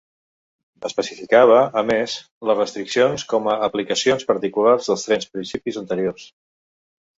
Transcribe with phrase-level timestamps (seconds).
[0.87, 2.15] Especificava, a més,
[2.51, 6.29] les restriccions com a aplicacions particulars dels tres principis anteriors.